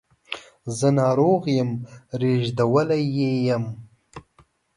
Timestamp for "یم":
1.57-1.71, 3.47-3.63